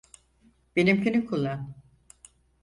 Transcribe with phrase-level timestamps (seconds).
[0.75, 1.75] Benimkini kullan.